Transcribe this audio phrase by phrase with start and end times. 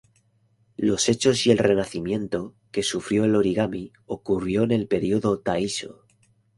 [0.77, 6.07] Los hechos y el renacimiento que sufrió el origami ocurrió en el Período Taisho.